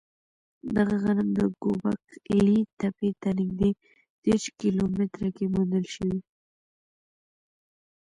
دغه 0.75 0.95
غنم 1.03 1.27
د 1.37 1.39
ګوبک 1.61 2.01
لي 2.45 2.59
تپې 2.79 3.09
ته 3.21 3.29
نږدې 3.39 3.71
دېرش 4.23 4.45
کیلو 4.59 4.83
متره 4.97 5.29
کې 5.35 5.45
موندل 5.53 5.85
شوی. 5.95 6.19